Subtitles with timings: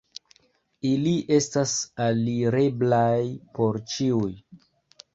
[0.91, 1.75] Ili estas
[2.07, 3.23] alireblaj
[3.61, 4.31] por ĉiuj.